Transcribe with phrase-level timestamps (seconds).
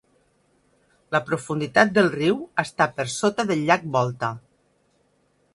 [1.15, 4.35] La profunditat del riu està per sota del llac Volta.